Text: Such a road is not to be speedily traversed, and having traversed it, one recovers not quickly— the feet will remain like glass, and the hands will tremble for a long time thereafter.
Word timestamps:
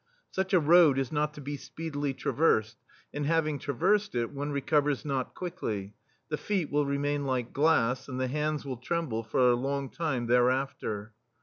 Such 0.31 0.51
a 0.51 0.59
road 0.59 0.97
is 0.97 1.11
not 1.11 1.31
to 1.35 1.41
be 1.41 1.57
speedily 1.57 2.11
traversed, 2.15 2.75
and 3.13 3.27
having 3.27 3.59
traversed 3.59 4.15
it, 4.15 4.31
one 4.31 4.51
recovers 4.51 5.05
not 5.05 5.35
quickly— 5.35 5.93
the 6.31 6.37
feet 6.39 6.71
will 6.71 6.87
remain 6.87 7.27
like 7.27 7.53
glass, 7.53 8.07
and 8.09 8.19
the 8.19 8.27
hands 8.27 8.65
will 8.65 8.77
tremble 8.77 9.21
for 9.21 9.51
a 9.51 9.55
long 9.55 9.91
time 9.91 10.25
thereafter. 10.25 11.13